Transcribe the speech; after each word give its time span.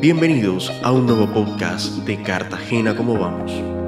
Bienvenidos 0.00 0.72
a 0.82 0.92
un 0.92 1.04
nuevo 1.04 1.30
podcast 1.30 1.92
de 2.06 2.22
Cartagena, 2.22 2.96
¿cómo 2.96 3.18
vamos? 3.18 3.79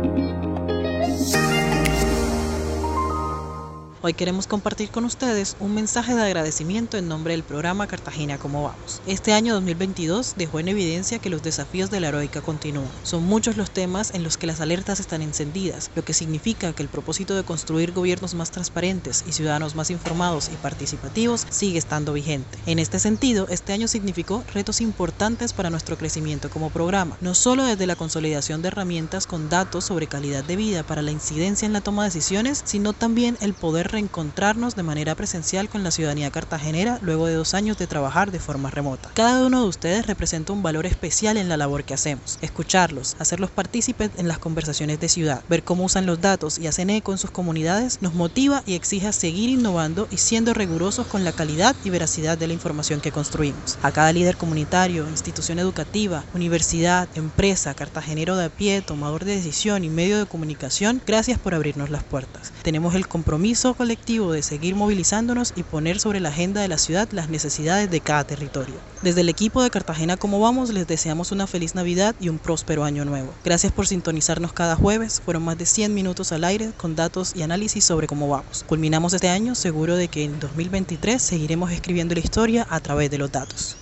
Hoy 4.04 4.14
queremos 4.14 4.48
compartir 4.48 4.90
con 4.90 5.04
ustedes 5.04 5.54
un 5.60 5.74
mensaje 5.74 6.16
de 6.16 6.22
agradecimiento 6.22 6.96
en 6.98 7.06
nombre 7.06 7.34
del 7.34 7.44
programa 7.44 7.86
Cartagena 7.86 8.36
Cómo 8.36 8.64
Vamos. 8.64 9.00
Este 9.06 9.32
año 9.32 9.54
2022 9.54 10.34
dejó 10.36 10.58
en 10.58 10.66
evidencia 10.66 11.20
que 11.20 11.30
los 11.30 11.44
desafíos 11.44 11.88
de 11.88 12.00
la 12.00 12.08
heroica 12.08 12.40
continúan. 12.40 12.90
Son 13.04 13.22
muchos 13.22 13.56
los 13.56 13.70
temas 13.70 14.12
en 14.12 14.24
los 14.24 14.36
que 14.36 14.48
las 14.48 14.60
alertas 14.60 14.98
están 14.98 15.22
encendidas, 15.22 15.92
lo 15.94 16.04
que 16.04 16.14
significa 16.14 16.72
que 16.72 16.82
el 16.82 16.88
propósito 16.88 17.36
de 17.36 17.44
construir 17.44 17.92
gobiernos 17.92 18.34
más 18.34 18.50
transparentes 18.50 19.22
y 19.28 19.30
ciudadanos 19.30 19.76
más 19.76 19.88
informados 19.88 20.50
y 20.52 20.56
participativos 20.56 21.46
sigue 21.50 21.78
estando 21.78 22.12
vigente. 22.12 22.58
En 22.66 22.80
este 22.80 22.98
sentido, 22.98 23.46
este 23.50 23.72
año 23.72 23.86
significó 23.86 24.42
retos 24.52 24.80
importantes 24.80 25.52
para 25.52 25.70
nuestro 25.70 25.96
crecimiento 25.96 26.50
como 26.50 26.70
programa, 26.70 27.16
no 27.20 27.36
solo 27.36 27.62
desde 27.62 27.86
la 27.86 27.94
consolidación 27.94 28.62
de 28.62 28.68
herramientas 28.68 29.28
con 29.28 29.48
datos 29.48 29.84
sobre 29.84 30.08
calidad 30.08 30.42
de 30.42 30.56
vida 30.56 30.82
para 30.82 31.02
la 31.02 31.12
incidencia 31.12 31.66
en 31.66 31.72
la 31.72 31.82
toma 31.82 32.02
de 32.02 32.08
decisiones, 32.08 32.62
sino 32.64 32.94
también 32.94 33.38
el 33.40 33.54
poder 33.54 33.91
reencontrarnos 33.92 34.74
de 34.74 34.82
manera 34.82 35.14
presencial 35.14 35.68
con 35.68 35.84
la 35.84 35.90
ciudadanía 35.90 36.30
cartagenera 36.30 36.98
luego 37.02 37.26
de 37.26 37.34
dos 37.34 37.54
años 37.54 37.78
de 37.78 37.86
trabajar 37.86 38.32
de 38.32 38.40
forma 38.40 38.70
remota. 38.70 39.10
Cada 39.14 39.46
uno 39.46 39.62
de 39.62 39.68
ustedes 39.68 40.06
representa 40.06 40.52
un 40.52 40.62
valor 40.62 40.86
especial 40.86 41.36
en 41.36 41.48
la 41.48 41.56
labor 41.56 41.84
que 41.84 41.94
hacemos. 41.94 42.38
Escucharlos, 42.40 43.14
hacerlos 43.18 43.50
partícipes 43.50 44.10
en 44.16 44.26
las 44.26 44.38
conversaciones 44.38 44.98
de 44.98 45.08
ciudad, 45.08 45.42
ver 45.48 45.62
cómo 45.62 45.84
usan 45.84 46.06
los 46.06 46.20
datos 46.20 46.58
y 46.58 46.66
hacen 46.66 46.90
eco 46.90 47.12
en 47.12 47.18
sus 47.18 47.30
comunidades, 47.30 47.98
nos 48.00 48.14
motiva 48.14 48.62
y 48.66 48.74
exige 48.74 49.06
a 49.06 49.12
seguir 49.12 49.50
innovando 49.50 50.08
y 50.10 50.16
siendo 50.16 50.54
rigurosos 50.54 51.06
con 51.06 51.24
la 51.24 51.32
calidad 51.32 51.76
y 51.84 51.90
veracidad 51.90 52.38
de 52.38 52.48
la 52.48 52.54
información 52.54 53.00
que 53.00 53.12
construimos. 53.12 53.78
A 53.82 53.92
cada 53.92 54.12
líder 54.12 54.36
comunitario, 54.36 55.08
institución 55.08 55.58
educativa, 55.58 56.24
universidad, 56.34 57.08
empresa, 57.14 57.74
cartagenero 57.74 58.36
de 58.36 58.46
a 58.46 58.48
pie, 58.48 58.82
tomador 58.82 59.24
de 59.24 59.36
decisión 59.36 59.84
y 59.84 59.90
medio 59.90 60.18
de 60.18 60.26
comunicación, 60.26 61.02
gracias 61.06 61.38
por 61.38 61.54
abrirnos 61.54 61.90
las 61.90 62.02
puertas. 62.02 62.52
Tenemos 62.62 62.94
el 62.94 63.06
compromiso 63.06 63.74
colectivo 63.82 64.30
de 64.30 64.44
seguir 64.44 64.76
movilizándonos 64.76 65.54
y 65.56 65.64
poner 65.64 65.98
sobre 65.98 66.20
la 66.20 66.28
agenda 66.28 66.60
de 66.60 66.68
la 66.68 66.78
ciudad 66.78 67.08
las 67.10 67.28
necesidades 67.30 67.90
de 67.90 67.98
cada 67.98 68.22
territorio. 68.22 68.76
Desde 69.02 69.22
el 69.22 69.28
equipo 69.28 69.60
de 69.60 69.70
Cartagena 69.70 70.16
Como 70.16 70.38
Vamos 70.38 70.70
les 70.70 70.86
deseamos 70.86 71.32
una 71.32 71.48
feliz 71.48 71.74
Navidad 71.74 72.14
y 72.20 72.28
un 72.28 72.38
próspero 72.38 72.84
año 72.84 73.04
nuevo. 73.04 73.34
Gracias 73.44 73.72
por 73.72 73.88
sintonizarnos 73.88 74.52
cada 74.52 74.76
jueves. 74.76 75.20
Fueron 75.24 75.42
más 75.42 75.58
de 75.58 75.66
100 75.66 75.92
minutos 75.92 76.30
al 76.30 76.44
aire 76.44 76.70
con 76.76 76.94
datos 76.94 77.32
y 77.34 77.42
análisis 77.42 77.84
sobre 77.84 78.06
cómo 78.06 78.28
vamos. 78.28 78.64
Culminamos 78.68 79.14
este 79.14 79.28
año 79.28 79.56
seguro 79.56 79.96
de 79.96 80.06
que 80.06 80.22
en 80.22 80.38
2023 80.38 81.20
seguiremos 81.20 81.72
escribiendo 81.72 82.14
la 82.14 82.20
historia 82.20 82.64
a 82.70 82.78
través 82.78 83.10
de 83.10 83.18
los 83.18 83.32
datos. 83.32 83.81